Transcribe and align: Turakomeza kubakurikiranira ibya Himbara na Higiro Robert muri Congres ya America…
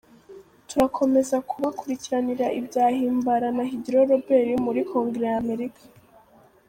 Turakomeza 0.69 1.35
kubakurikiranira 1.49 2.45
ibya 2.59 2.85
Himbara 2.97 3.47
na 3.57 3.63
Higiro 3.71 3.99
Robert 4.09 4.51
muri 4.65 4.79
Congres 4.91 5.23
ya 5.31 5.35
America… 5.43 5.83